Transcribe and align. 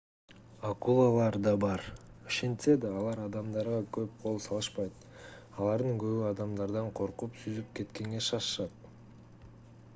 акулалар 0.67 1.35
да 1.47 1.51
бар 1.63 1.83
ошентсе 2.29 2.75
да 2.85 2.93
алар 3.01 3.21
адамдарга 3.25 3.81
көп 3.99 4.15
кол 4.23 4.41
салышпайт 4.47 5.05
алардын 5.09 5.99
көбү 6.05 6.27
адамдардан 6.31 6.91
коркуп 7.01 7.41
сүзүп 7.43 7.73
кеткенге 7.81 8.23
шашышат 8.31 8.89